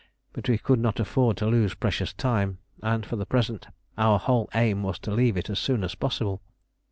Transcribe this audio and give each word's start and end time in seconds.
But 0.33 0.49
we 0.49 0.57
could 0.57 0.79
not 0.79 0.99
afford 0.99 1.37
to 1.37 1.45
lose 1.45 1.75
precious 1.75 2.11
time, 2.11 2.57
and 2.81 3.05
for 3.05 3.17
the 3.17 3.25
present 3.27 3.67
our 3.99 4.17
whole 4.17 4.49
aim 4.55 4.81
was 4.81 4.97
to 4.97 5.11
leave 5.11 5.37
it 5.37 5.47
as 5.47 5.59
soon 5.59 5.83
as 5.83 5.93
possible. 5.93 6.41